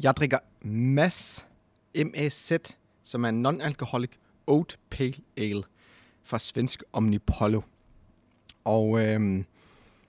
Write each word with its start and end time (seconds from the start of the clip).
Jeg 0.00 0.16
drikker 0.16 0.38
MAS, 0.62 1.46
MAZ, 1.96 2.52
som 3.02 3.24
er 3.24 3.28
en 3.28 3.46
non-alcoholic 3.46 4.10
oat 4.46 4.78
pale 4.90 5.14
ale 5.36 5.62
fra 6.24 6.38
svensk 6.38 6.82
Omnipollo. 6.92 7.60
Og 8.64 9.00
øhm, 9.00 9.36
jeg 9.36 9.44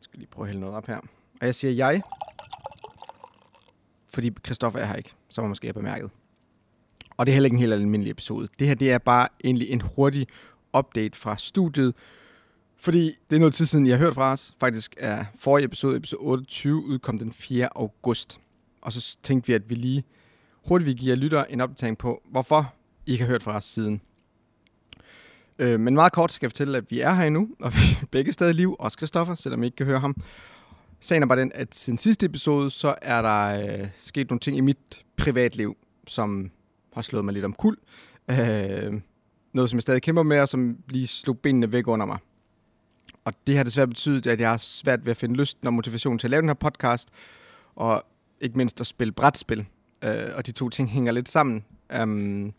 skal 0.00 0.18
lige 0.18 0.28
prøve 0.30 0.44
at 0.44 0.48
hælde 0.48 0.60
noget 0.60 0.76
op 0.76 0.86
her. 0.86 0.98
Og 1.40 1.46
jeg 1.46 1.54
siger 1.54 1.72
jeg, 1.72 2.02
fordi 4.14 4.30
Christoffer 4.44 4.78
er 4.78 4.86
her 4.86 4.94
ikke, 4.94 5.12
som 5.28 5.44
man 5.44 5.48
måske 5.48 5.66
har 5.66 5.72
bemærket. 5.72 6.10
Og 7.16 7.26
det 7.26 7.32
er 7.32 7.34
heller 7.34 7.46
ikke 7.46 7.54
en 7.54 7.60
helt 7.60 7.72
almindelig 7.72 8.10
episode. 8.10 8.48
Det 8.58 8.66
her 8.66 8.74
det 8.74 8.92
er 8.92 8.98
bare 8.98 9.28
egentlig 9.44 9.70
en 9.70 9.80
hurtig 9.80 10.26
update 10.78 11.18
fra 11.18 11.36
studiet, 11.36 11.94
fordi 12.76 13.18
det 13.30 13.36
er 13.36 13.40
noget 13.40 13.54
tid 13.54 13.66
siden, 13.66 13.86
jeg 13.86 13.98
har 13.98 14.04
hørt 14.04 14.14
fra 14.14 14.32
os. 14.32 14.54
Faktisk 14.60 14.94
er 14.98 15.24
forrige 15.38 15.64
episode, 15.64 15.96
episode 15.96 16.20
28, 16.22 16.84
udkom 16.84 17.18
den 17.18 17.32
4. 17.32 17.68
august. 17.76 18.40
Og 18.82 18.92
så 18.92 19.16
tænkte 19.22 19.46
vi, 19.46 19.52
at 19.52 19.70
vi 19.70 19.74
lige 19.74 20.04
hurtigt 20.66 20.86
vil 20.86 20.96
give 20.96 21.16
lytter 21.16 21.44
en 21.44 21.60
opdatering 21.60 21.98
på, 21.98 22.22
hvorfor 22.30 22.74
I 23.06 23.12
ikke 23.12 23.24
har 23.24 23.30
hørt 23.30 23.42
fra 23.42 23.56
os 23.56 23.64
siden. 23.64 24.00
Øh, 25.58 25.80
men 25.80 25.94
meget 25.94 26.12
kort 26.12 26.32
skal 26.32 26.46
jeg 26.46 26.50
fortælle, 26.50 26.78
at 26.78 26.90
vi 26.90 27.00
er 27.00 27.12
her 27.12 27.24
endnu, 27.24 27.48
og 27.60 27.72
vi 27.74 27.78
er 28.02 28.06
begge 28.10 28.32
stadig 28.32 28.54
liv, 28.54 28.76
også 28.78 28.96
Christoffer, 28.96 29.34
selvom 29.34 29.62
I 29.62 29.66
ikke 29.66 29.76
kan 29.76 29.86
høre 29.86 30.00
ham. 30.00 30.16
Sagen 31.00 31.22
er 31.22 31.26
bare 31.26 31.40
den, 31.40 31.52
at 31.54 31.74
siden 31.74 31.98
sidste 31.98 32.26
episode, 32.26 32.70
så 32.70 32.94
er 33.02 33.22
der 33.22 33.62
øh, 33.82 33.88
sket 33.98 34.30
nogle 34.30 34.40
ting 34.40 34.56
i 34.56 34.60
mit 34.60 35.04
privatliv, 35.16 35.76
som 36.06 36.50
har 36.92 37.02
slået 37.02 37.24
mig 37.24 37.34
lidt 37.34 37.44
om 37.44 37.52
kul. 37.52 37.76
Øh, 38.30 39.00
noget, 39.52 39.70
som 39.70 39.76
jeg 39.76 39.82
stadig 39.82 40.02
kæmper 40.02 40.22
med, 40.22 40.40
og 40.40 40.48
som 40.48 40.76
lige 40.88 41.06
slog 41.06 41.38
benene 41.38 41.72
væk 41.72 41.88
under 41.88 42.06
mig. 42.06 42.18
Og 43.24 43.32
det 43.46 43.56
har 43.56 43.64
desværre 43.64 43.88
betydet, 43.88 44.26
at 44.26 44.40
jeg 44.40 44.50
har 44.50 44.56
svært 44.56 45.04
ved 45.04 45.10
at 45.10 45.16
finde 45.16 45.34
lysten 45.34 45.66
og 45.66 45.74
motivation 45.74 46.18
til 46.18 46.26
at 46.26 46.30
lave 46.30 46.40
den 46.40 46.48
her 46.48 46.54
podcast, 46.54 47.08
og 47.74 48.04
ikke 48.42 48.58
mindst 48.58 48.80
at 48.80 48.86
spille 48.86 49.12
brætspil. 49.12 49.66
Øh, 50.04 50.30
og 50.34 50.46
de 50.46 50.52
to 50.52 50.68
ting 50.68 50.88
hænger 50.88 51.12
lidt 51.12 51.28
sammen. 51.28 51.64
Um, 52.02 52.52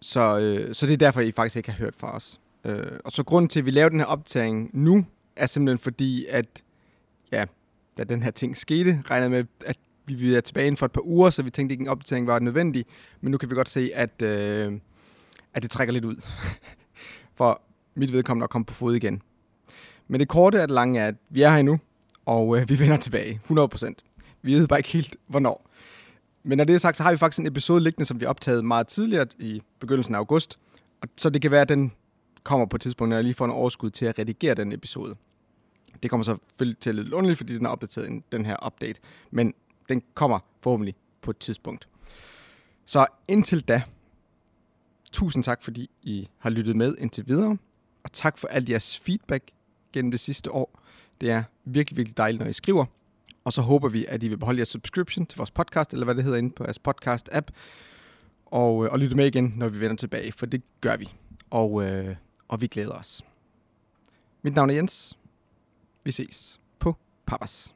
så, 0.00 0.40
øh, 0.40 0.74
så 0.74 0.86
det 0.86 0.92
er 0.92 0.96
derfor, 0.96 1.20
I 1.20 1.32
faktisk 1.32 1.56
ikke 1.56 1.70
har 1.70 1.78
hørt 1.78 1.94
fra 1.96 2.16
os. 2.16 2.40
Øh, 2.64 2.98
og 3.04 3.12
så 3.12 3.24
grunden 3.24 3.48
til, 3.48 3.58
at 3.58 3.66
vi 3.66 3.70
laver 3.70 3.88
den 3.88 3.98
her 3.98 4.06
optagning 4.06 4.70
nu, 4.72 5.04
er 5.36 5.46
simpelthen 5.46 5.78
fordi, 5.78 6.26
at 6.26 6.62
ja, 7.32 7.44
da 7.98 8.04
den 8.04 8.22
her 8.22 8.30
ting 8.30 8.56
skete, 8.56 9.02
regnede 9.10 9.30
med, 9.30 9.44
at 9.66 9.76
vi 10.06 10.14
ville 10.14 10.32
være 10.32 10.40
tilbage 10.40 10.66
inden 10.66 10.76
for 10.76 10.86
et 10.86 10.92
par 10.92 11.06
uger, 11.06 11.30
så 11.30 11.42
vi 11.42 11.50
tænkte 11.50 11.72
ikke, 11.72 11.82
en 11.82 11.88
opdatering 11.88 12.26
var 12.26 12.38
nødvendig. 12.38 12.84
Men 13.20 13.30
nu 13.30 13.38
kan 13.38 13.50
vi 13.50 13.54
godt 13.54 13.68
se, 13.68 13.90
at, 13.94 14.22
øh, 14.22 14.72
at 15.54 15.62
det 15.62 15.70
trækker 15.70 15.92
lidt 15.92 16.04
ud. 16.04 16.16
for 17.38 17.62
mit 17.94 18.12
vedkommende 18.12 18.44
at 18.44 18.50
komme 18.50 18.64
på 18.64 18.74
fod 18.74 18.94
igen. 18.94 19.22
Men 20.08 20.20
det 20.20 20.28
korte 20.28 20.60
af 20.60 20.68
det 20.68 20.74
lange 20.74 21.00
er, 21.00 21.08
at 21.08 21.14
vi 21.30 21.42
er 21.42 21.50
her 21.50 21.56
endnu, 21.56 21.80
og 22.26 22.58
øh, 22.58 22.68
vi 22.68 22.78
vender 22.78 22.96
tilbage, 22.96 23.40
100%. 23.50 23.94
Vi 24.42 24.54
ved 24.54 24.68
bare 24.68 24.78
ikke 24.78 24.92
helt, 24.92 25.16
hvornår. 25.26 25.70
Men 26.42 26.58
når 26.58 26.64
det 26.64 26.74
er 26.74 26.78
sagt, 26.78 26.96
så 26.96 27.02
har 27.02 27.10
vi 27.10 27.16
faktisk 27.16 27.40
en 27.40 27.46
episode 27.46 27.80
liggende, 27.80 28.04
som 28.04 28.20
vi 28.20 28.24
optaget 28.24 28.64
meget 28.64 28.88
tidligere 28.88 29.26
i 29.38 29.62
begyndelsen 29.78 30.14
af 30.14 30.18
august. 30.18 30.58
Og 31.00 31.08
så 31.16 31.30
det 31.30 31.42
kan 31.42 31.50
være, 31.50 31.60
at 31.60 31.68
den 31.68 31.92
kommer 32.42 32.66
på 32.66 32.76
et 32.76 32.80
tidspunkt, 32.80 33.08
når 33.08 33.16
jeg 33.16 33.24
lige 33.24 33.34
får 33.34 33.44
en 33.44 33.50
overskud 33.50 33.90
til 33.90 34.04
at 34.04 34.18
redigere 34.18 34.54
den 34.54 34.72
episode. 34.72 35.16
Det 36.02 36.10
kommer 36.10 36.24
så 36.24 36.38
selvfølgelig 36.48 36.78
til 36.78 36.90
at 36.90 36.96
lidt 36.96 37.12
underligt, 37.12 37.38
fordi 37.38 37.54
den 37.54 37.66
er 37.66 37.70
opdateret 37.70 38.12
i 38.12 38.22
den 38.32 38.46
her 38.46 38.66
update. 38.66 39.00
Men 39.30 39.54
den 39.88 40.02
kommer 40.14 40.38
forhåbentlig 40.60 40.94
på 41.22 41.30
et 41.30 41.38
tidspunkt. 41.38 41.88
Så 42.86 43.06
indtil 43.28 43.60
da, 43.60 43.82
tusind 45.12 45.44
tak, 45.44 45.62
fordi 45.62 45.90
I 46.02 46.28
har 46.38 46.50
lyttet 46.50 46.76
med 46.76 46.96
indtil 46.98 47.26
videre. 47.26 47.56
Og 48.04 48.12
tak 48.12 48.38
for 48.38 48.48
al 48.48 48.68
jeres 48.68 48.98
feedback 48.98 49.50
gennem 49.92 50.10
det 50.10 50.20
sidste 50.20 50.50
år. 50.52 50.80
Det 51.20 51.30
er 51.30 51.42
virkelig, 51.64 51.96
virkelig 51.96 52.16
dejligt, 52.16 52.40
når 52.40 52.48
I 52.48 52.52
skriver. 52.52 52.84
Og 53.44 53.52
så 53.52 53.62
håber 53.62 53.88
vi, 53.88 54.06
at 54.08 54.22
I 54.22 54.28
vil 54.28 54.38
beholde 54.38 54.58
jeres 54.58 54.68
subscription 54.68 55.26
til 55.26 55.36
vores 55.36 55.50
podcast, 55.50 55.92
eller 55.92 56.04
hvad 56.04 56.14
det 56.14 56.24
hedder 56.24 56.38
inde 56.38 56.50
på 56.50 56.64
jeres 56.64 56.78
podcast-app. 56.88 57.46
Og, 58.46 58.84
øh, 58.84 58.92
og 58.92 58.98
lytte 58.98 59.16
med 59.16 59.26
igen, 59.26 59.54
når 59.56 59.68
vi 59.68 59.80
vender 59.80 59.96
tilbage, 59.96 60.32
for 60.32 60.46
det 60.46 60.62
gør 60.80 60.96
vi. 60.96 61.14
Og, 61.50 61.84
øh, 61.84 62.16
og 62.48 62.60
vi 62.60 62.66
glæder 62.66 62.92
os. 62.92 63.22
Mit 64.42 64.54
navn 64.54 64.70
er 64.70 64.74
Jens. 64.74 65.18
Vi 66.04 66.12
ses 66.12 66.60
på 66.78 66.96
Papas. 67.26 67.74